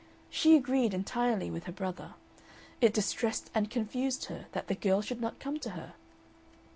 [0.31, 2.15] She agreed entirely with her brother.
[2.81, 5.93] It distressed and confused her that the girl should not come to her.